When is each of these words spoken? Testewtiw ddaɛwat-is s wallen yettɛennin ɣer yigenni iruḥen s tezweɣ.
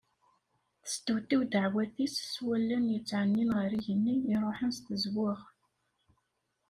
Testewtiw 0.83 1.41
ddaɛwat-is 1.45 2.15
s 2.31 2.33
wallen 2.45 2.85
yettɛennin 2.93 3.51
ɣer 3.57 3.69
yigenni 3.73 4.15
iruḥen 4.33 4.71
s 4.77 4.79
tezweɣ. 4.85 5.39